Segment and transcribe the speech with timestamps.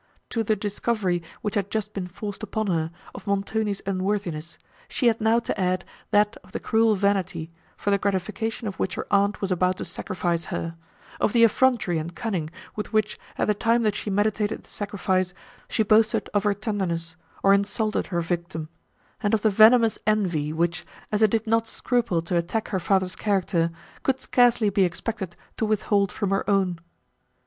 [0.31, 5.21] To the discovery, which had just been forced upon her, of Montoni's unworthiness, she had
[5.21, 9.41] now to add, that of the cruel vanity, for the gratification of which her aunt
[9.41, 10.75] was about to sacrifice her;
[11.19, 15.35] of the effrontery and cunning, with which, at the time that she meditated the sacrifice,
[15.69, 18.69] she boasted of her tenderness, or insulted her victim;
[19.21, 23.15] and of the venomous envy, which, as it did not scruple to attack her father's
[23.15, 23.69] character,
[24.01, 26.79] could scarcely be expected to withhold from her own.